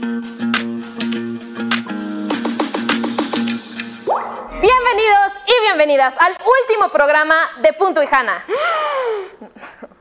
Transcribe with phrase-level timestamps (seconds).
[0.00, 0.30] Bienvenidos
[5.44, 8.44] y bienvenidas al último programa de Punto y Hanna.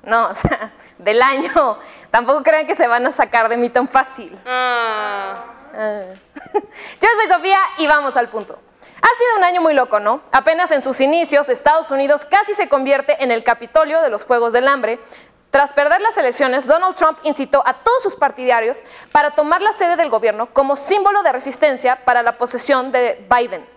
[0.03, 1.79] No, o sea, del año.
[2.11, 4.39] Tampoco crean que se van a sacar de mí tan fácil.
[4.45, 5.43] Ah.
[5.73, 8.57] Yo soy Sofía y vamos al punto.
[9.01, 10.21] Ha sido un año muy loco, ¿no?
[10.31, 14.53] Apenas en sus inicios, Estados Unidos casi se convierte en el Capitolio de los Juegos
[14.53, 14.99] del Hambre.
[15.57, 19.95] Tras perder las elecciones, Donald Trump incitó a todos sus partidarios para tomar la sede
[19.95, 23.67] del gobierno como símbolo de resistencia para la posesión de Biden.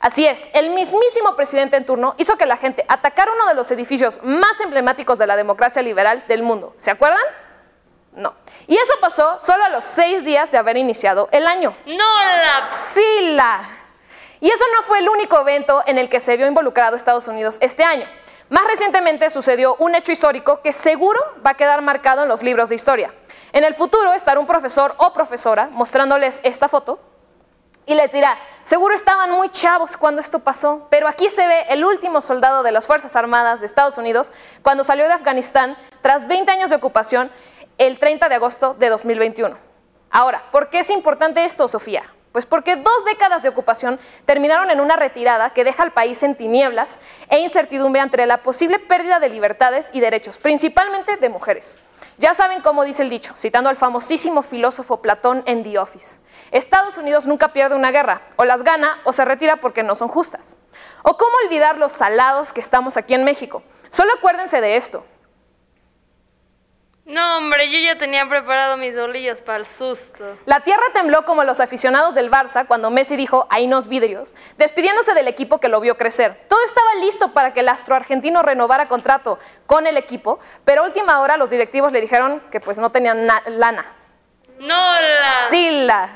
[0.00, 3.70] Así es, el mismísimo presidente en turno hizo que la gente atacara uno de los
[3.70, 6.72] edificios más emblemáticos de la democracia liberal del mundo.
[6.78, 7.20] ¿Se acuerdan?
[8.14, 8.32] No.
[8.66, 11.76] Y eso pasó solo a los seis días de haber iniciado el año.
[11.84, 12.70] No la...
[12.70, 13.60] Sí, la...
[14.40, 17.58] Y eso no fue el único evento en el que se vio involucrado Estados Unidos
[17.60, 18.06] este año.
[18.48, 22.68] Más recientemente sucedió un hecho histórico que seguro va a quedar marcado en los libros
[22.68, 23.12] de historia.
[23.52, 27.00] En el futuro estará un profesor o profesora mostrándoles esta foto
[27.86, 31.84] y les dirá, seguro estaban muy chavos cuando esto pasó, pero aquí se ve el
[31.84, 34.30] último soldado de las Fuerzas Armadas de Estados Unidos
[34.62, 37.32] cuando salió de Afganistán tras 20 años de ocupación
[37.78, 39.56] el 30 de agosto de 2021.
[40.10, 42.12] Ahora, ¿por qué es importante esto, Sofía?
[42.36, 46.34] Pues porque dos décadas de ocupación terminaron en una retirada que deja al país en
[46.34, 51.76] tinieblas e incertidumbre ante la posible pérdida de libertades y derechos, principalmente de mujeres.
[52.18, 56.18] Ya saben cómo dice el dicho, citando al famosísimo filósofo Platón en The Office.
[56.50, 60.08] Estados Unidos nunca pierde una guerra, o las gana o se retira porque no son
[60.08, 60.58] justas.
[61.04, 63.62] O cómo olvidar los salados que estamos aquí en México.
[63.88, 65.06] Solo acuérdense de esto.
[67.06, 70.24] No, hombre, yo ya tenía preparado mis bolillos para el susto.
[70.44, 75.14] La tierra tembló como los aficionados del Barça cuando Messi dijo ahí nos vidrios, despidiéndose
[75.14, 76.40] del equipo que lo vio crecer.
[76.48, 80.84] Todo estaba listo para que el astro argentino renovara contrato con el equipo, pero a
[80.84, 83.86] última hora los directivos le dijeron que pues no tenían lana.
[84.58, 85.48] No la.
[85.48, 86.08] Sí la.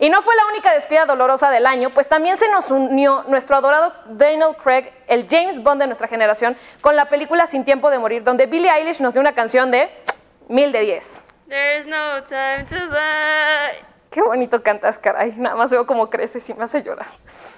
[0.00, 3.54] Y no fue la única despedida dolorosa del año, pues también se nos unió nuestro
[3.54, 8.00] adorado Daniel Craig, el James Bond de nuestra generación, con la película Sin Tiempo de
[8.00, 9.88] Morir, donde Billie Eilish nos dio una canción de
[10.48, 11.22] Mil de diez.
[11.48, 13.94] There's no time to lie.
[14.10, 15.32] Qué bonito cantas, caray.
[15.36, 17.06] Nada más veo cómo creces y me hace llorar.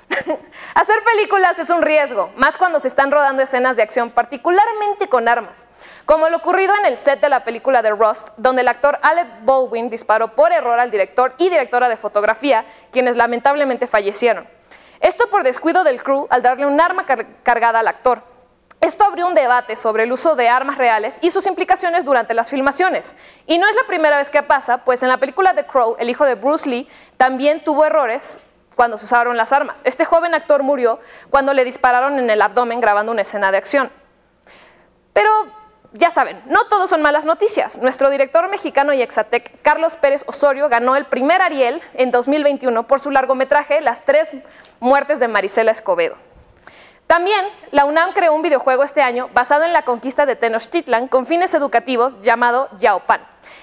[0.74, 5.28] Hacer películas es un riesgo, más cuando se están rodando escenas de acción, particularmente con
[5.28, 5.66] armas.
[6.06, 9.44] Como lo ocurrido en el set de la película de Rust, donde el actor Alec
[9.44, 14.48] Baldwin disparó por error al director y directora de fotografía, quienes lamentablemente fallecieron.
[15.00, 17.04] Esto por descuido del crew al darle un arma
[17.42, 18.35] cargada al actor.
[18.86, 22.50] Esto abrió un debate sobre el uso de armas reales y sus implicaciones durante las
[22.50, 23.16] filmaciones.
[23.44, 26.08] Y no es la primera vez que pasa, pues en la película The Crow, el
[26.08, 28.38] hijo de Bruce Lee también tuvo errores
[28.76, 29.80] cuando se usaron las armas.
[29.82, 33.90] Este joven actor murió cuando le dispararon en el abdomen grabando una escena de acción.
[35.12, 35.32] Pero
[35.90, 37.78] ya saben, no todos son malas noticias.
[37.78, 43.00] Nuestro director mexicano y exatec, Carlos Pérez Osorio, ganó el primer Ariel en 2021 por
[43.00, 44.32] su largometraje Las tres
[44.78, 46.25] muertes de Marisela Escobedo.
[47.06, 51.24] También, la UNAM creó un videojuego este año basado en la conquista de Tenochtitlan con
[51.24, 53.20] fines educativos llamado Yaopan.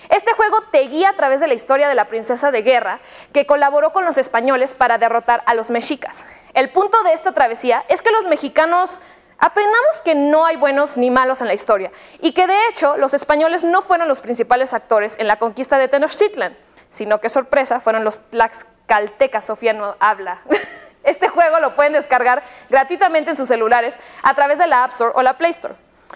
[0.09, 2.99] Este juego te guía a través de la historia de la princesa de guerra
[3.33, 6.25] que colaboró con los españoles para derrotar a los mexicas.
[6.53, 9.01] El punto de esta travesía es que los mexicanos
[9.39, 13.13] aprendamos que no hay buenos ni malos en la historia y que de hecho los
[13.13, 16.55] españoles no fueron los principales actores en la conquista de Tenochtitlan,
[16.89, 20.39] sino que sorpresa fueron los tlaxcaltecas, Sofía no habla.
[21.03, 25.11] Este juego lo pueden descargar gratuitamente en sus celulares a través de la App Store
[25.15, 25.75] o la Play Store.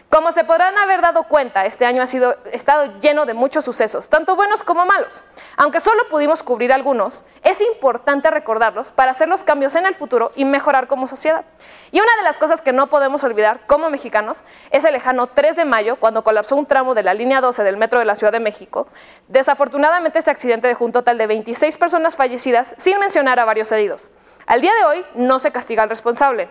[0.10, 4.08] Como se podrán haber dado cuenta, este año ha sido, estado lleno de muchos sucesos,
[4.08, 5.22] tanto buenos como malos.
[5.58, 10.32] Aunque solo pudimos cubrir algunos, es importante recordarlos para hacer los cambios en el futuro
[10.36, 11.44] y mejorar como sociedad.
[11.92, 15.58] Y una de las cosas que no podemos olvidar como mexicanos es el lejano 3
[15.58, 18.32] de mayo, cuando colapsó un tramo de la línea 12 del metro de la Ciudad
[18.32, 18.88] de México.
[19.28, 24.10] Desafortunadamente, este accidente dejó un total de 26 personas fallecidas, sin mencionar a varios heridos.
[24.48, 26.50] Al día de hoy no se castiga al responsable.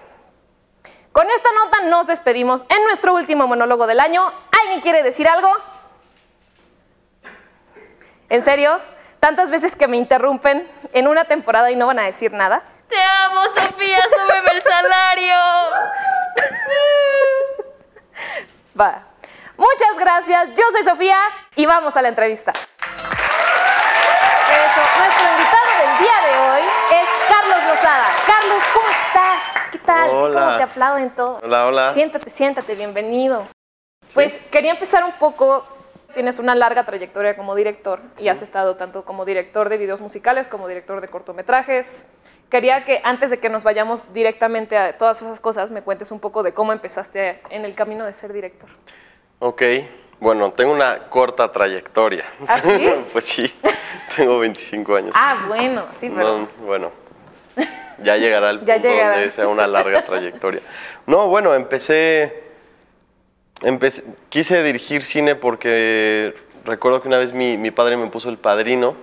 [1.13, 4.31] Con esta nota nos despedimos en nuestro último monólogo del año.
[4.63, 5.51] ¿Alguien quiere decir algo?
[8.29, 8.79] ¿En serio?
[9.19, 12.63] ¿Tantas veces que me interrumpen en una temporada y no van a decir nada?
[12.89, 15.37] Te amo, Sofía, súbeme el salario.
[18.81, 19.03] Va.
[19.57, 20.51] Muchas gracias.
[20.51, 21.19] Yo soy Sofía
[21.55, 22.53] y vamos a la entrevista.
[24.57, 28.07] Eso, nuestro invitado del día de hoy es Carlos Lozada.
[28.27, 29.71] Carlos, ¿cómo estás?
[29.73, 30.11] ¿Qué tal?
[30.11, 30.41] Hola.
[30.41, 31.43] ¿Cómo te aplauden todos?
[31.43, 31.93] Hola, hola.
[31.93, 33.47] Siéntate, siéntate, bienvenido.
[34.13, 35.65] Pues quería empezar un poco.
[36.13, 40.49] Tienes una larga trayectoria como director y has estado tanto como director de videos musicales
[40.49, 42.07] como director de cortometrajes.
[42.49, 46.21] Quería que antes de que nos vayamos directamente a todas esas cosas, me cuentes un
[46.21, 48.69] poco de cómo empezaste en el camino de ser director.
[49.41, 49.63] Ok,
[50.19, 52.25] Bueno, tengo una corta trayectoria.
[52.49, 52.89] ¿Ah, sí?
[53.13, 53.55] pues sí,
[54.17, 55.13] tengo 25 años.
[55.15, 56.39] Ah, bueno, sí, pero...
[56.39, 56.91] No, bueno,
[58.03, 59.15] ya llegará el Ya punto llegará.
[59.17, 60.61] donde sea una larga trayectoria.
[61.07, 62.45] No, bueno, empecé,
[63.63, 66.35] empecé, quise dirigir cine porque
[66.65, 68.97] recuerdo que una vez mi, mi padre me puso El Padrino,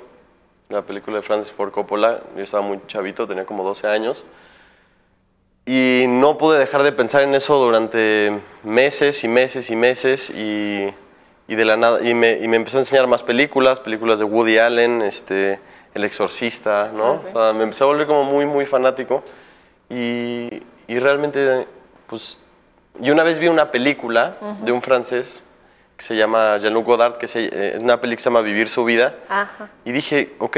[0.69, 4.25] la película de Francis Ford Coppola, yo estaba muy chavito, tenía como 12 años,
[5.65, 10.93] y no pude dejar de pensar en eso durante meses y meses y meses y,
[11.47, 14.25] y de la nada y me, y me empezó a enseñar más películas, películas de
[14.25, 15.59] Woody Allen, este,
[15.93, 17.13] El Exorcista, ¿no?
[17.13, 17.29] Ah, sí.
[17.35, 19.23] O sea, me empecé a volver como muy muy fanático
[19.89, 21.67] y, y realmente
[22.07, 22.37] pues
[23.01, 25.43] y una vez vi una película de un francés
[25.97, 28.69] que se llama Jean-Luc Godard, que se- eh, es una película que se llama Vivir
[28.69, 29.15] su vida.
[29.29, 29.69] Ajá.
[29.85, 30.57] Y dije, ok,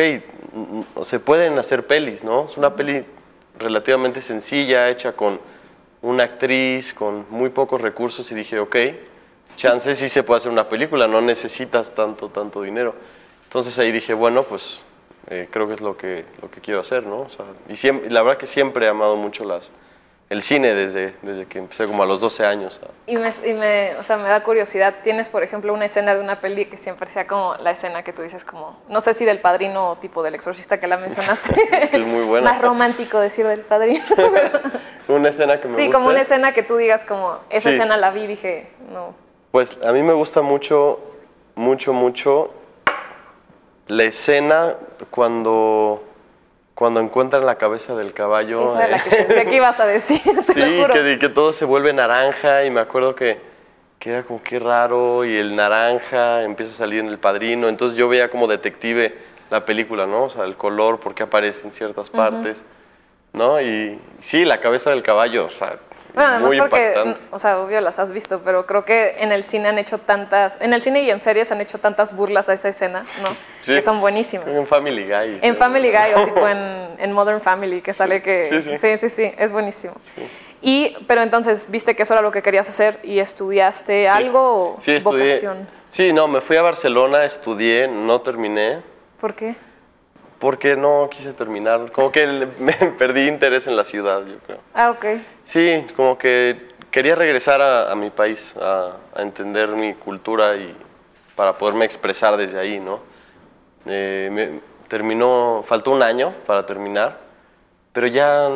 [1.03, 2.45] se pueden hacer pelis, ¿no?
[2.45, 3.05] Es una peli
[3.57, 5.39] relativamente sencilla, hecha con
[6.01, 8.75] una actriz, con muy pocos recursos, y dije, ok,
[9.57, 12.95] chance sí se puede hacer una película, no necesitas tanto, tanto dinero.
[13.43, 14.83] Entonces ahí dije, bueno, pues
[15.29, 17.21] eh, creo que es lo que, lo que quiero hacer, ¿no?
[17.21, 19.71] O sea, y siempre, la verdad que siempre he amado mucho las,
[20.29, 22.79] el cine desde, desde que empecé como a los 12 años.
[23.05, 24.95] Y, me, y me- o sea, me da curiosidad.
[25.03, 28.11] Tienes, por ejemplo, una escena de una peli que siempre sea como la escena que
[28.13, 31.53] tú dices, como, no sé si del padrino o tipo del exorcista que la mencionaste.
[31.77, 32.51] Es que es muy buena.
[32.53, 34.03] Más romántico decir del padrino.
[35.07, 35.97] Una escena que me sí, gusta.
[35.99, 37.75] como una escena que tú digas, como, esa Sí.
[37.75, 39.13] escena la vi y dije, no.
[39.51, 40.99] Pues a mí me gusta mucho,
[41.53, 42.51] mucho, mucho
[43.87, 44.75] la escena
[45.09, 46.03] cuando,
[46.73, 48.75] cuando encuentran la cabeza del caballo.
[48.75, 50.93] Esa la eh, que pensé que ibas a decir, te lo sí, juro.
[50.93, 53.39] que, que todo se vuelve naranja y me acuerdo que,
[53.99, 57.67] que era como que raro y el naranja empieza a salir en el padrino.
[57.67, 59.15] Entonces yo veía como detective
[59.49, 60.23] la película, ¿no?
[60.23, 62.63] O sea, el color, por qué aparece en ciertas partes,
[63.33, 63.61] ¿no?
[63.61, 65.77] Y sí, la cabeza del caballo, o sea,
[66.15, 67.19] Bueno, además muy porque, impactante.
[67.19, 69.97] mm, o sea, obvio las has visto, pero creo que en el cine han hecho
[69.99, 73.29] tantas, en el cine y en series han hecho tantas burlas a esa escena, ¿no?
[73.59, 73.73] Sí.
[73.75, 74.47] Que son buenísimas.
[74.47, 75.39] En Family Guy.
[75.41, 75.55] En.
[75.57, 78.45] Family Guy o tipo en, en Modern Family, que sale que...
[78.45, 78.77] sí, sí.
[78.77, 79.93] sí, sí, sí, es buenísimo.
[80.61, 84.81] Y, pero entonces, viste que eso era lo que querías hacer y estudiaste algo o
[84.81, 85.35] Sí, estudié.
[85.35, 85.67] vocación.
[85.89, 88.81] Sí, no, me fui a Barcelona, estudié, no terminé,
[89.21, 89.55] ¿Por qué?
[90.39, 91.91] Porque no quise terminar.
[91.91, 92.25] Como que
[92.59, 94.59] me perdí interés en la ciudad, yo creo.
[94.73, 95.05] Ah, ok.
[95.43, 100.75] Sí, como que quería regresar a, a mi país, a, a entender mi cultura y
[101.35, 102.99] para poderme expresar desde ahí, ¿no?
[103.85, 107.17] Eh, me- terminó, faltó un año para terminar,
[107.91, 108.47] pero ya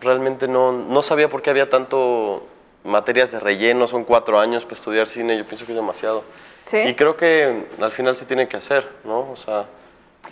[0.00, 2.46] realmente no, no sabía por qué había tanto
[2.84, 6.24] materias de relleno, son cuatro años para estudiar cine, yo pienso que es demasiado.
[6.64, 6.78] Sí.
[6.78, 9.30] Y creo que al final se tiene que hacer, ¿no?
[9.30, 9.66] O sea,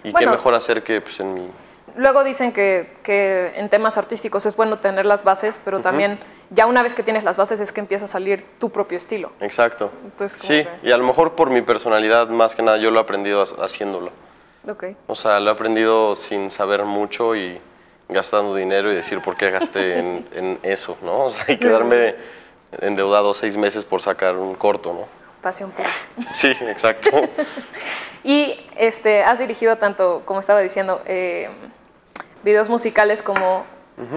[0.04, 0.26] y Bueno.
[0.30, 1.50] qué mejor hacer que pues, en mi...
[1.96, 6.20] Luego dicen que, que en temas artísticos es bueno tener las bases, pero también
[6.50, 9.32] ya una vez que tienes las bases es que empieza a salir tu propio estilo.
[9.40, 9.90] Exacto.
[10.04, 13.00] Entonces, sí, que- y a lo mejor por mi personalidad, más que nada, yo lo
[13.00, 14.12] he aprendido ha- haciéndolo.
[14.68, 14.84] Ok.
[15.08, 17.58] O sea, lo he aprendido sin saber mucho y
[18.08, 21.24] gastando dinero y decir por qué gasté en, en eso, ¿no?
[21.24, 22.14] O sea, y quedarme
[22.80, 25.19] endeudado seis meses por sacar un corto, ¿no?
[25.42, 25.90] Pasión pura.
[26.34, 27.10] Sí, exacto.
[28.22, 31.48] Y este, has dirigido tanto, como estaba diciendo, eh,
[32.44, 33.64] videos musicales como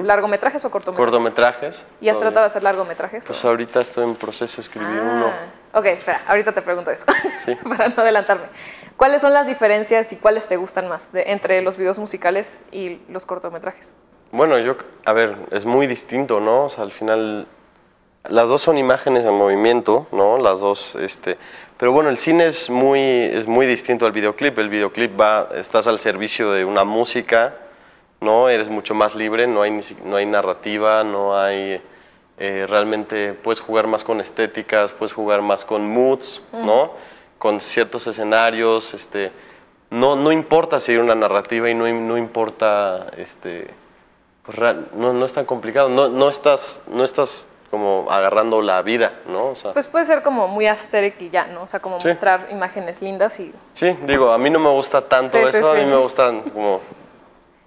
[0.03, 1.09] largometrajes o cortometrajes.
[1.11, 1.85] Cortometrajes.
[2.01, 2.19] ¿Y has todavía.
[2.31, 3.25] tratado de hacer largometrajes?
[3.25, 3.47] Pues o?
[3.47, 5.27] ahorita estoy en proceso de escribir uno.
[5.27, 7.05] Ah, Ok, espera, ahorita te pregunto eso,
[7.45, 7.55] Sí.
[7.69, 8.45] para no adelantarme.
[8.97, 12.99] ¿Cuáles son las diferencias y cuáles te gustan más de- entre los videos musicales y
[13.09, 13.95] los cortometrajes?
[14.31, 14.75] Bueno, yo,
[15.05, 16.65] a ver, es muy distinto, ¿no?
[16.65, 17.47] O sea, al final,
[18.29, 20.37] las dos son imágenes en movimiento, ¿no?
[20.37, 21.37] Las dos, este,
[21.77, 24.57] pero bueno, el cine es muy, es muy distinto al videoclip.
[24.59, 27.55] El videoclip va, estás al servicio de una música,
[28.21, 28.47] ¿no?
[28.47, 31.81] Eres mucho más libre, no hay, no hay narrativa, no hay,
[32.37, 36.93] eh, realmente puedes jugar más con estéticas, puedes jugar más con moods, ¿no?
[37.37, 39.33] Con ciertos escenarios, este,
[39.89, 43.67] no, no importa seguir una narrativa y no, no importa, este,
[44.43, 44.57] pues,
[44.95, 49.47] no, no es tan complicado, no, no, estás, no estás como agarrando la vida, ¿no?
[49.47, 51.63] O sea, Pues puede ser como muy aesthetic y ya, ¿no?
[51.63, 52.07] O sea, como Sí.
[52.07, 53.51] mostrar imágenes lindas y...
[53.71, 56.31] sí, digo, a mí no me gusta tanto Sí, sí, eso, a mí me gusta
[56.53, 56.81] como,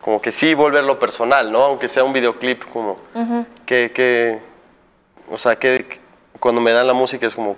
[0.00, 1.64] como que sí volverlo personal, ¿no?
[1.64, 2.98] Aunque sea un videoclip, como
[3.66, 4.38] que, que,
[5.28, 5.98] o sea, que
[6.38, 7.56] cuando me dan la música es como,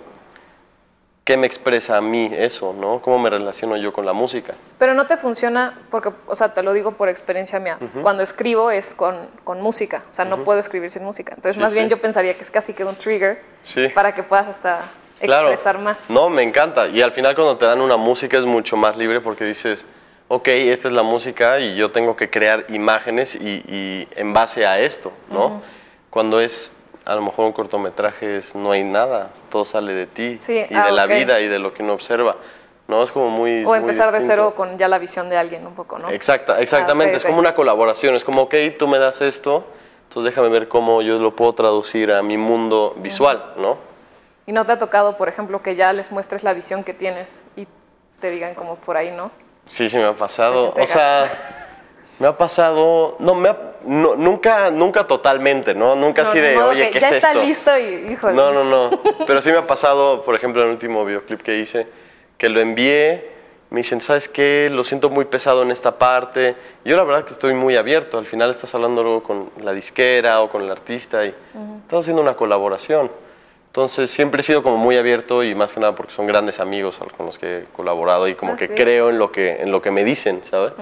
[1.29, 3.03] ¿qué me expresa a mí eso, ¿no?
[3.03, 4.55] ¿Cómo me relaciono yo con la música?
[4.79, 7.77] Pero no te funciona porque, o sea, te lo digo por experiencia mía.
[8.01, 11.33] Cuando escribo es con, con música, o sea, no puedo escribir sin música.
[11.35, 11.91] Entonces, Sí, más bien sí.
[11.91, 13.89] yo pensaría que es casi que un trigger Sí.
[13.89, 14.79] para que puedas hasta
[15.21, 15.49] Claro.
[15.49, 15.99] expresar más.
[16.09, 16.87] No, me encanta.
[16.87, 19.85] Y al final cuando te dan una música es mucho más libre porque dices,
[20.29, 24.65] ok, esta es la música y yo tengo que crear imágenes y, y en base
[24.65, 25.61] a esto, ¿no?
[26.09, 26.73] Cuando es
[27.05, 30.73] a lo mejor un cortometraje es no hay nada, todo sale de ti Sí, y
[30.73, 32.35] ah, de la vida y de lo que uno observa.
[32.87, 33.63] No, es como muy...
[33.65, 34.43] O muy empezar de distinto.
[34.43, 36.09] cero con ya la visión de alguien un poco, ¿no?
[36.09, 39.63] Exacta, exactamente, Ah, ok, es como una colaboración, es como, ok, tú me das esto,
[40.07, 43.77] entonces déjame ver cómo yo lo puedo traducir a mi mundo visual, ¿no?
[44.47, 47.45] Y no te ha tocado, por ejemplo, que ya les muestres la visión que tienes
[47.55, 47.67] y
[48.19, 49.29] te digan como por ahí, ¿no?
[49.67, 50.73] Sí, sí me ha pasado.
[50.73, 51.25] Pues O sea,
[52.19, 55.95] me ha pasado, no, me ha- no, nunca, nunca totalmente, ¿no?
[55.95, 57.41] Nunca No, así de, oye, ¿qué ya es está esto?
[57.43, 58.33] listo y, híjole.
[58.35, 59.01] No, no, no.
[59.27, 61.87] Pero sí me ha pasado, por ejemplo, en el último videoclip que hice,
[62.37, 63.31] que lo envié,
[63.69, 64.69] me dicen, ¿sabes qué?
[64.71, 66.55] Lo siento muy pesado en esta parte.
[66.83, 68.17] Yo la verdad que estoy muy abierto.
[68.17, 71.33] Al final estás hablando luego con la disquera o con el artista y
[71.83, 73.11] estás haciendo una colaboración.
[73.67, 76.99] Entonces siempre he sido como muy abierto y más que nada porque son grandes amigos
[77.15, 78.73] con los que he colaborado y como Ah, que sí.
[78.75, 80.73] creo en lo que, en lo que me dicen, ¿sabes?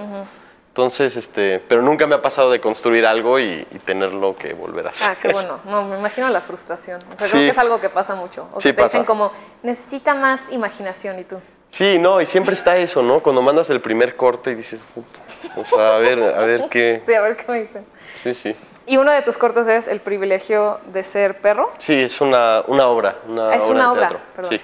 [0.78, 4.86] Entonces, este, pero nunca me ha pasado de construir algo y, y tenerlo que volver
[4.86, 5.10] a hacer.
[5.10, 5.58] Ah, qué bueno.
[5.64, 7.00] No, me imagino la frustración.
[7.12, 7.32] O sea, Sí.
[7.32, 8.46] creo que es algo que pasa mucho.
[8.52, 9.04] O Sí, que te dicen pasa.
[9.04, 9.32] como,
[9.64, 11.40] necesita más imaginación y tú.
[11.70, 13.18] Sí, no, y siempre está eso, ¿no?
[13.18, 15.18] Cuando mandas el primer corte y dices, "Puta",
[15.56, 17.02] o sea, a ver, a ver qué.
[17.06, 17.84] Sí, a ver qué me dicen.
[18.22, 18.54] Sí, sí.
[18.86, 21.72] Y uno de tus cortos es El privilegio de ser perro.
[21.78, 24.20] Sí, es una, una obra, una Ah, es obra una de obra, teatro.
[24.36, 24.52] perdón.
[24.52, 24.60] Sí.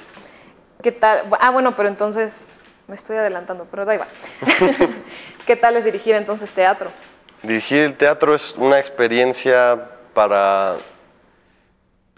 [0.81, 1.25] ¿Qué tal?
[1.41, 2.51] Ah, bueno, pero entonces
[2.87, 4.09] me estoy adelantando, pero da igual.
[5.47, 6.91] ¿Qué tal es dirigir entonces teatro?
[7.43, 10.77] Dirigir el teatro es una experiencia para.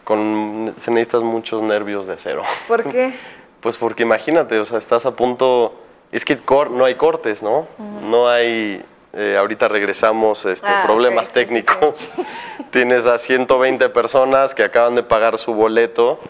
[0.04, 2.42] Con, se necesitas muchos nervios de acero.
[2.68, 3.14] ¿Por qué?
[3.58, 5.74] Pues porque imagínate, o sea, estás a punto.
[6.12, 7.66] Es que cor- no hay cortes, ¿no?
[8.02, 8.84] No hay.
[9.12, 11.46] eh, ahorita regresamos este, Ah, problemas ok, sí, sí, sí.
[11.64, 12.08] técnicos.
[12.70, 16.20] Tienes a 120 personas que acaban de pagar su boleto,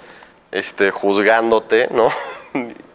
[0.50, 2.08] este, juzgándote, ¿no?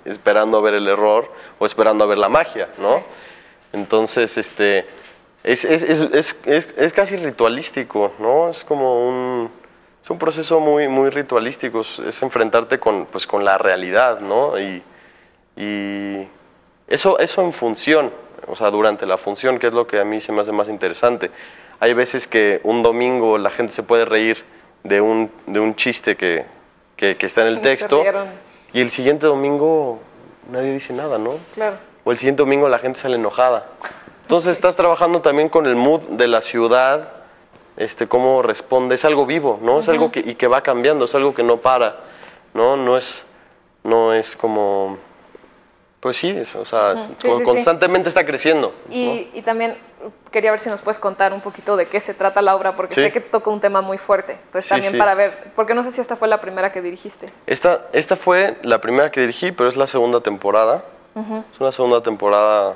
[0.05, 3.03] Esperando a ver el error o esperando a ver la magia, ¿no?
[3.73, 4.85] Entonces, este,
[5.43, 8.49] es, es, es, es, es- es casi ritualístico, ¿no?
[8.49, 9.49] Es como un,
[10.03, 14.59] es un proceso muy, muy ritualístico, es, enfrentarte con, pues, con la realidad, ¿no?
[14.59, 14.83] Y,
[15.55, 16.27] y
[16.87, 18.11] eso, eso en función,
[18.47, 20.67] o sea, durante la función, que es lo que a mí se me hace más
[20.69, 21.31] interesante.
[21.79, 24.43] Hay veces que un domingo la gente se puede reír
[24.83, 26.45] de un, de un chiste que,
[26.95, 28.03] que, que está en el Y texto.
[28.73, 29.99] Y el siguiente domingo
[30.49, 31.35] nadie dice nada, ¿no?
[31.53, 31.77] Claro.
[32.03, 33.67] O el siguiente domingo la gente sale enojada.
[34.21, 37.09] Entonces estás trabajando también con el mood de la ciudad,
[37.77, 39.79] este, cómo responde, es algo vivo, ¿no?
[39.79, 41.97] Es algo que, y que va cambiando, es algo que no para,
[42.53, 42.77] ¿no?
[42.77, 43.25] No es,
[43.83, 44.97] no es como,
[46.01, 47.43] pues sí, es, o sea, Sí, sí.
[47.43, 48.73] constantemente está creciendo.
[48.87, 48.93] ¿no?
[48.93, 49.77] Y, también
[50.31, 52.95] quería ver si nos puedes contar un poquito de qué se trata la obra, porque
[52.95, 54.33] sé que toca un tema muy fuerte.
[54.45, 57.31] Entonces también para ver, porque no sé si esta fue la primera que dirigiste.
[57.45, 60.83] Esta, esta fue la primera que dirigí, pero es la segunda temporada.
[61.15, 62.75] Es una segunda temporada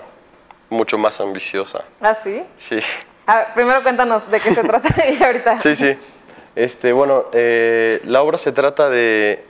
[0.69, 1.83] mucho más ambiciosa.
[2.01, 2.43] ¿Ah, sí?
[2.57, 2.79] Sí.
[3.25, 5.59] A ver, primero cuéntanos de qué se trata y ahorita.
[5.59, 5.97] Sí, sí.
[6.55, 9.43] Este, bueno, eh, la obra se trata de...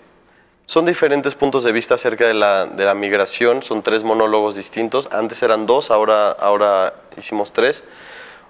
[0.67, 5.07] Son diferentes puntos de vista acerca de la, de la migración, son tres monólogos distintos.
[5.11, 7.83] Antes eran dos, ahora, ahora hicimos tres.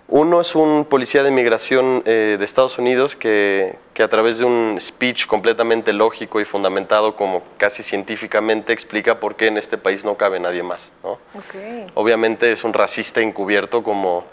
[0.07, 4.45] Uno es un policía de migración eh, de Estados Unidos que, que a través de
[4.45, 10.05] un speech completamente lógico y fundamentado, como casi científicamente, explica por qué en este país
[10.05, 10.91] no cabe nadie más.
[11.03, 11.13] ¿no?
[11.13, 11.89] Ok.
[11.95, 14.23] Obviamente es un racista encubierto como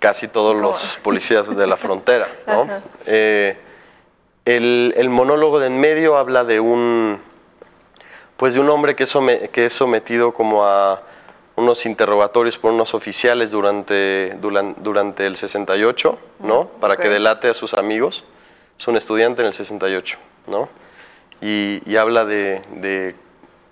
[0.00, 2.26] casi todos Como- los policías de la frontera.
[2.46, 2.66] ¿no?
[3.06, 3.56] Eh,
[4.44, 7.20] el, el monólogo de en medio habla de un,
[8.36, 11.02] pues de un hombre que es, some- que es sometido como a
[11.54, 16.66] unos interrogatorios por unos oficiales durante, duran- durante el 68, ¿no?
[16.80, 18.24] Para que delate a sus amigos.
[18.78, 20.18] Es un estudiante en el 68,
[20.48, 20.68] ¿no?
[21.40, 23.14] Y, y habla de, de,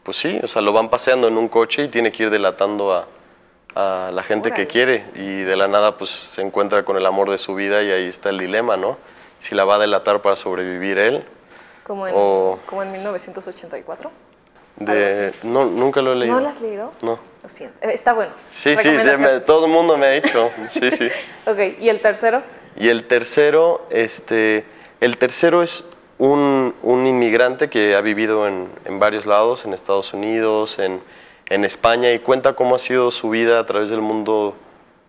[0.03, 2.93] pues sí, o sea, lo van paseando en un coche y tiene que ir delatando
[2.93, 3.07] a,
[3.75, 7.31] a la gente que quiere y de la nada pues se encuentra con el amor
[7.31, 8.99] de su vida y ahí está el dilema, ¿no?
[9.41, 11.25] Si la va a delatar para sobrevivir él.
[11.85, 14.11] Como en, O- como en 1984.
[14.77, 16.37] De, no, nunca lo he leído.
[16.37, 16.93] ¿No lo has leído?
[17.03, 17.19] No.
[17.43, 17.77] Lo siento.
[17.87, 18.33] Eh, Está bueno.
[18.51, 20.51] Sí, sí, me- todo el mundo me ha dicho.
[20.71, 21.09] Sí, sí.
[21.47, 22.43] Ok, ¿y el tercero?
[22.77, 24.65] Y el tercero, este,
[25.01, 30.15] el tercero es un, un inmigrante que ha vivido en, en varios lados, en Estados
[30.15, 31.03] Unidos, en,
[31.49, 34.55] en España, y cuenta cómo ha sido su vida a través del mundo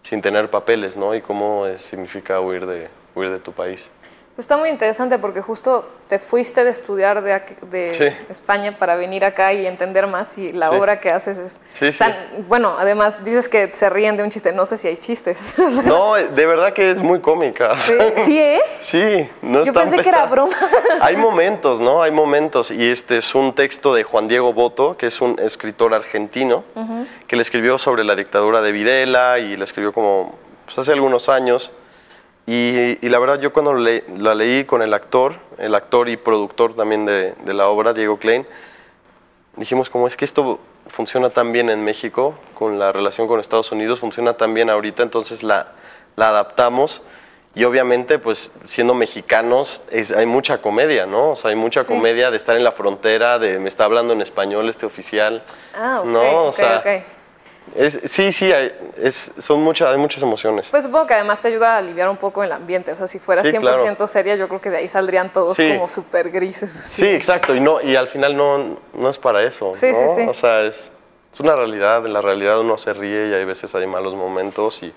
[0.03, 1.13] sin tener papeles, ¿no?
[1.15, 3.91] Y cómo eh, significa huir de, huir de tu país.
[4.35, 8.25] Pues está muy interesante porque justo te fuiste de estudiar de, aquí- de Sí.
[8.29, 10.75] España para venir acá y entender más y la Sí.
[10.75, 11.59] obra que haces es...
[11.73, 14.97] Sí, tan- Bueno, además dices que se ríen de un chiste, no sé si hay
[14.97, 15.37] chistes.
[15.85, 17.77] No, de verdad que es muy cómica.
[17.77, 17.93] ¿Sí,
[18.25, 18.61] ¿Sí es?
[18.79, 20.55] Sí, no es Yo tan pensé que era broma.
[21.01, 22.01] Hay momentos, ¿no?
[22.01, 22.71] Hay momentos.
[22.71, 26.63] Y este es un texto de Juan Diego Boto, que es un escritor argentino,
[27.27, 30.35] que le escribió sobre la dictadura de Videla y le escribió como
[30.65, 31.73] pues, hace algunos años.
[32.47, 36.17] Y, y la verdad, yo cuando le- la leí con el actor, el actor y
[36.17, 38.45] productor también de, de la obra, Diego Klein,
[39.55, 43.71] dijimos como es que esto funciona tan bien en México, con la relación con Estados
[43.71, 45.73] Unidos, funciona tan bien ahorita, entonces la,
[46.15, 47.01] la adaptamos.
[47.53, 51.31] Y obviamente, pues siendo mexicanos, es- hay mucha comedia, ¿no?
[51.31, 51.93] O sea, hay mucha Sí.
[51.93, 55.43] comedia de estar en la frontera, de me está hablando en español este oficial.
[55.75, 57.03] Ah, ok, No, o ok, sea, ok.
[57.75, 60.67] Es, sí, sí, hay, es, son muchas, hay muchas emociones.
[60.69, 62.91] Pues supongo que además te ayuda a aliviar un poco el ambiente.
[62.91, 64.07] O sea, si fuera Sí, 100% claro.
[64.07, 65.73] seria, yo creo que de ahí saldrían todos Sí.
[65.75, 66.75] como súper grises.
[66.75, 67.01] así.
[67.01, 69.73] Sí, exacto, y, no, y al final no, no es para eso.
[69.75, 69.93] Sí, ¿no?
[69.93, 70.27] sí, sí.
[70.27, 70.91] O sea, es,
[71.33, 74.83] es una realidad, en la realidad uno se ríe y hay veces hay malos momentos
[74.83, 74.93] y,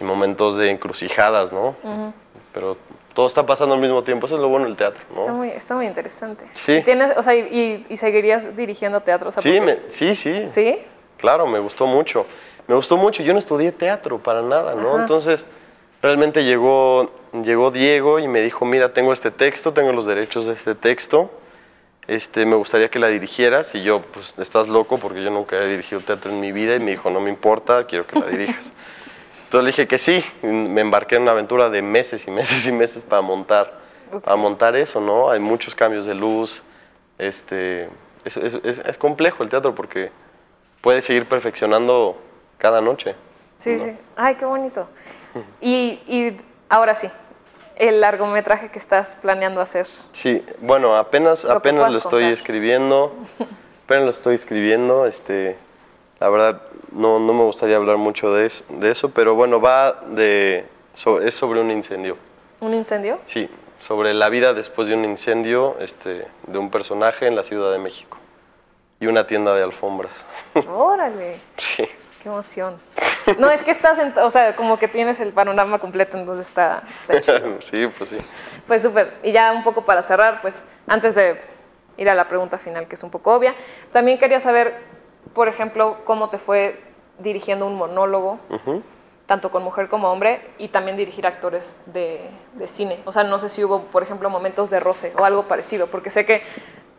[0.00, 1.76] y momentos de encrucijadas, ¿no?
[2.52, 2.76] Pero
[3.14, 5.34] todo está pasando al mismo tiempo, eso es lo bueno del teatro, Está ¿no?
[5.34, 6.44] muy, está muy interesante.
[6.54, 6.72] Sí.
[6.72, 9.28] ¿Y ¿Tienes, o sea, y, seguirías dirigiendo teatro?
[9.28, 10.78] O sea, Sí, me- sí, sí, ¿Sí?
[11.18, 12.26] Claro, me gustó mucho.
[12.66, 14.90] Me gustó mucho, yo no estudié teatro para nada, ¿no?
[14.94, 15.00] Ajá.
[15.02, 15.44] Entonces,
[16.02, 17.10] realmente llegó,
[17.44, 21.30] llegó Diego y me dijo, mira, tengo este texto, tengo los derechos de este texto,
[22.06, 25.68] este, me gustaría que la dirigieras y yo, pues, estás loco porque yo nunca he
[25.68, 28.72] dirigido teatro en mi vida y me dijo, no me importa, quiero que la dirijas.
[29.44, 32.72] Entonces le dije que sí, me embarqué en una aventura de meses y meses y
[32.72, 33.78] meses para montar,
[34.24, 35.30] para montar eso, ¿no?
[35.30, 36.62] Hay muchos cambios de luz,
[37.18, 37.88] este,
[38.24, 40.10] es, es- es- es complejo el teatro porque
[40.84, 42.16] puedes seguir perfeccionando
[42.58, 43.14] cada noche.
[43.56, 43.96] Sí, sí.
[44.16, 44.86] Ay, qué bonito.
[45.62, 46.38] Y, y
[46.68, 47.08] ahora sí,
[47.76, 49.86] el largometraje que estás planeando hacer.
[50.12, 52.32] Sí, bueno, apenas, Lo apenas lo estoy contar.
[52.34, 53.14] escribiendo,
[53.86, 55.56] apenas lo estoy escribiendo, este,
[56.20, 56.60] la verdad
[56.92, 61.20] no, no me gustaría hablar mucho de, es- de eso, pero bueno, va de, so-
[61.22, 62.18] es sobre un incendio,
[62.60, 63.18] ¿Un incendio?
[63.24, 63.48] sí,
[63.80, 67.78] sobre la vida después de un incendio este, de un personaje en la Ciudad de
[67.78, 68.18] México
[69.04, 70.12] y una tienda de alfombras.
[70.66, 71.86] Órale, sí,
[72.22, 72.80] qué emoción.
[73.38, 76.82] No, es que estás, en, o sea, como que tienes el panorama completo, entonces está,
[77.08, 77.60] está chido.
[77.62, 78.18] sí, pues sí.
[78.66, 79.14] Pues súper.
[79.22, 81.40] Y ya un poco para cerrar, pues antes de
[81.96, 83.54] ir a la pregunta final, que es un poco obvia,
[83.92, 84.74] también quería saber,
[85.32, 86.80] por ejemplo, cómo te fue
[87.18, 88.38] dirigiendo un monólogo,
[89.26, 93.00] tanto con mujer como hombre, y también dirigir actores de, de cine.
[93.04, 96.10] O sea, no sé si hubo, por ejemplo, momentos de roce o algo parecido, porque
[96.10, 96.42] sé que,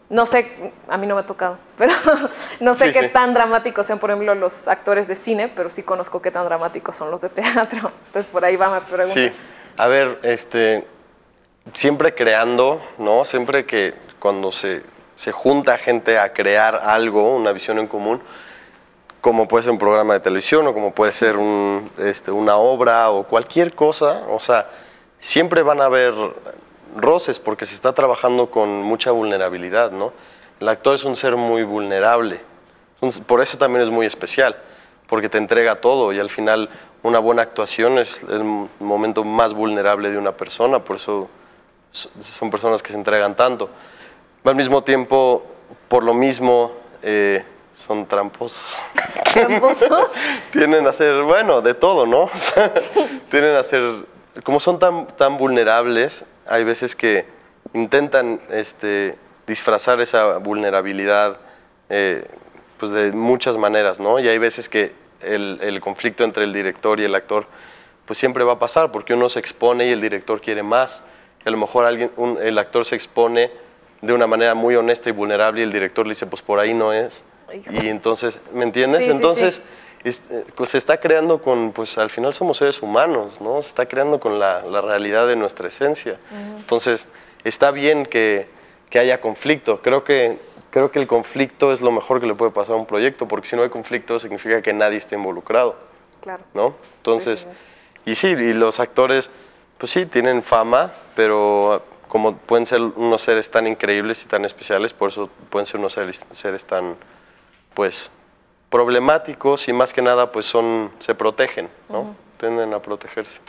[0.10, 1.92] no sé, a mí no me ha tocado, pero
[2.60, 3.10] no sé Sí, qué sí.
[3.10, 6.96] tan dramáticos sean, por ejemplo, los actores de cine, pero sí conozco qué tan dramáticos
[6.96, 7.92] son los de teatro.
[8.08, 9.14] Entonces, por ahí va mi pregunta.
[9.14, 9.32] Sí,
[9.78, 10.86] a ver, este,
[11.74, 13.26] siempre creando, ¿no?
[13.26, 14.84] Siempre que cuando se,
[15.16, 18.22] se junta gente a crear algo, una visión en común,
[19.22, 23.10] como puede ser un programa de televisión o como puede ser un, este, una obra
[23.10, 24.68] o cualquier cosa, o sea,
[25.18, 26.14] siempre van a haber
[26.96, 30.14] roces porque se está trabajando con mucha vulnerabilidad, ¿no?
[30.60, 32.40] El actor es un ser muy vulnerable,
[33.28, 34.56] por eso también es muy especial,
[35.08, 36.70] porque te entrega todo y al final
[37.04, 38.44] una buena actuación es el
[38.80, 41.30] momento más vulnerable de una persona, por eso
[41.92, 43.70] so- son personas que se entregan tanto.
[44.44, 45.44] Al mismo tiempo,
[45.88, 46.72] por lo mismo,
[47.04, 47.44] eh,
[47.76, 48.64] son tramposos.
[49.34, 49.90] ¿Tramposos?
[50.52, 52.30] tienen a ser, bueno, de todo, ¿no?
[53.30, 54.06] Tienen a ser,
[54.44, 57.26] como son tan, tan vulnerables, hay veces que
[57.74, 59.16] intentan este,
[59.48, 61.38] disfrazar esa vulnerabilidad
[61.90, 62.26] eh,
[62.78, 64.20] pues de muchas maneras, ¿no?
[64.20, 67.46] Y hay veces que el, el conflicto entre el director y el actor
[68.06, 71.02] pues siempre va a pasar porque uno se expone y el director quiere más.
[71.44, 73.50] Y a lo mejor alguien, un- el actor se expone
[74.02, 76.74] de una manera muy honesta y vulnerable y el director le dice, pues por ahí
[76.74, 77.24] no es.
[77.72, 79.06] Y entonces, ¿me entiendes?
[79.06, 79.62] Sí, entonces, sí.
[80.12, 83.62] Se está creando con, pues al final somos seres humanos, ¿no?
[83.62, 86.20] Se está creando con la, la realidad de nuestra esencia.
[86.58, 87.08] Entonces,
[87.44, 88.48] está bien que,
[88.90, 89.82] que haya conflicto.
[89.82, 90.38] Creo que,
[90.70, 93.48] creo que el conflicto es lo mejor que le puede pasar a un proyecto, porque
[93.48, 95.76] si no hay conflicto significa que nadie está involucrado,
[96.22, 96.44] Claro.
[96.54, 96.76] ¿no?
[96.98, 99.30] Entonces, Sí, sí, y sí, y los actores,
[99.78, 104.94] pues sí, tienen fama, pero como pueden ser unos seres tan increíbles y tan especiales,
[104.94, 106.96] por eso pueden ser unos seres, seres tan,
[107.74, 108.12] pues,
[108.70, 112.16] problemáticos y más que nada, pues son, se protegen, ¿no?
[112.38, 113.40] Tienden a protegerse.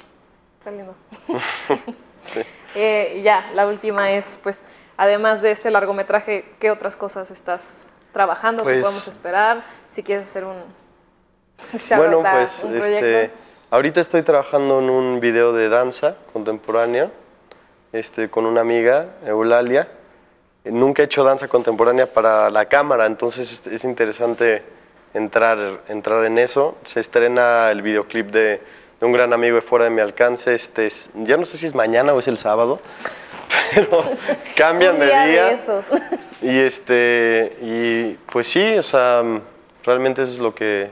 [0.59, 0.94] Está lindo.
[2.26, 2.40] Sí.
[2.74, 4.64] Eh, ya, la última es, pues,
[4.96, 8.64] además de este largometraje, ¿qué otras cosas estás trabajando?
[8.64, 9.64] ¿Qué Pues- podemos esperar?
[9.90, 10.57] Si quieres hacer un
[11.96, 13.31] Bueno, pues un este,
[13.70, 17.11] ahorita estoy trabajando en un video de danza contemporánea
[17.92, 19.88] este, con una amiga, Eulalia.
[20.64, 24.64] Nunca he hecho danza contemporánea para la cámara, entonces es, es interesante
[25.16, 26.76] entrar, entrar en eso.
[26.85, 28.61] Se estrena el videoclip de,
[29.00, 30.55] de un gran amigo de fuera de mi alcance.
[30.55, 32.81] Este es- ya no sé si es mañana o es el sábado,
[33.74, 34.05] pero
[34.57, 35.59] cambian de día de.
[36.42, 39.22] Y este, y pues sí, o sea,
[39.85, 40.90] realmente eso es lo que,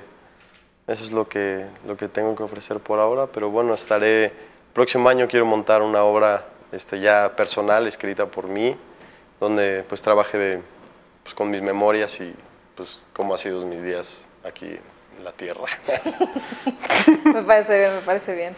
[0.88, 4.32] eso es lo que, lo que tengo que ofrecer por ahora, pero bueno, estaré
[4.72, 8.74] próximo año quiero montar una obra este, ya personal, escrita por mí,
[9.38, 10.60] donde pues trabaje de,
[11.22, 12.34] pues, con mis memorias y
[12.74, 14.78] pues cómo ha sido mis días aquí
[15.16, 15.64] en la tierra.
[17.24, 18.56] me parece bien, me parece bien.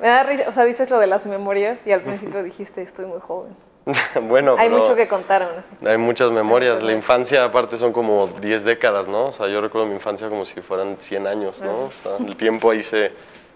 [0.00, 3.06] Me da risa, o sea, dices lo de las memorias y al principio dijiste, estoy
[3.06, 3.56] muy joven.
[4.28, 5.70] bueno, Hay mucho que contar aún así.
[5.86, 6.82] Hay muchas memorias.
[6.82, 9.26] La infancia, aparte, son como 10 décadas, ¿no?
[9.26, 11.84] O sea, yo recuerdo mi infancia como si fueran 100 años, ¿no?
[11.84, 13.12] O sea, el tiempo ahí se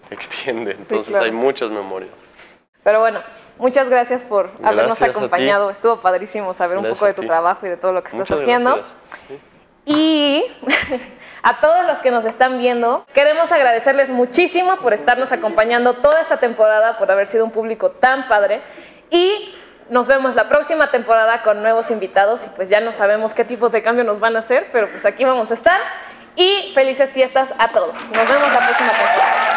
[0.09, 0.71] extiende.
[0.71, 1.25] Entonces, claro.
[1.25, 2.13] hay muchas memorias.
[2.83, 3.21] Pero bueno,
[3.57, 5.69] muchas gracias por habernos Gracias acompañado.
[5.69, 8.83] Estuvo padrísimo saber un poco de tu trabajo y de todo lo que estás haciendo.
[9.27, 9.39] Sí.
[9.85, 10.45] Y
[11.43, 16.37] a todos los que nos están viendo, queremos agradecerles muchísimo por estarnos acompañando toda esta
[16.37, 18.61] temporada, por haber sido un público tan padre.
[19.09, 19.53] Y
[19.89, 23.69] nos vemos la próxima temporada con nuevos invitados y pues ya no sabemos qué tipo
[23.69, 25.79] de cambio nos van a hacer, pero pues aquí vamos a estar.
[26.35, 27.93] Y felices fiestas a todos.
[27.93, 29.52] Nos vemos la próxima temporada.